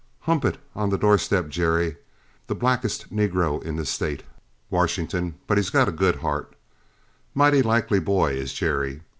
[0.21, 1.95] Hump it on the door step, Jerry
[2.47, 4.23] the blackest niggro in the State,
[4.71, 6.55] Washington, but got a good heart
[7.35, 9.01] mighty likely boy, is Jerry.